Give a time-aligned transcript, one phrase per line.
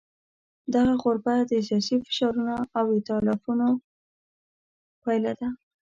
[0.75, 3.67] دغه غربت د سیاسي فشارونو او ایتلافونو
[5.03, 5.49] پایله ده.